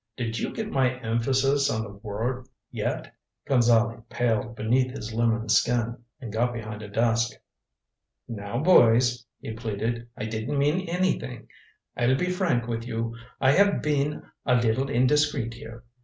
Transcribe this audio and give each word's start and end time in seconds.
"Did 0.17 0.39
you 0.39 0.51
get 0.51 0.71
my 0.71 0.97
emphasis 1.01 1.69
on 1.69 1.83
the 1.83 1.91
word 1.91 2.47
yet?" 2.71 3.13
Gonzale 3.47 4.03
paled 4.09 4.55
beneath 4.55 4.89
his 4.95 5.13
lemon 5.13 5.47
skin, 5.47 5.95
and 6.19 6.33
got 6.33 6.53
behind 6.53 6.81
a 6.81 6.87
desk. 6.87 7.33
"Now, 8.27 8.57
boys," 8.63 9.23
he 9.41 9.51
pleaded, 9.53 10.07
"I 10.17 10.25
didn't 10.25 10.57
mean 10.57 10.89
anything. 10.89 11.49
I'll 11.95 12.17
be 12.17 12.31
frank 12.31 12.65
with 12.65 12.87
you 12.87 13.15
I 13.39 13.51
have 13.51 13.83
been 13.83 14.23
a 14.43 14.55
little 14.55 14.89
indiscreet 14.89 15.53
here. 15.53 15.83